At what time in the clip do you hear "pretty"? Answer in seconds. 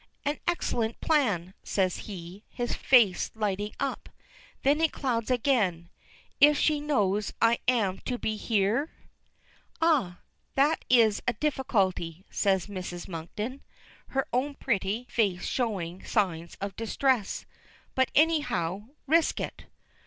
14.55-15.05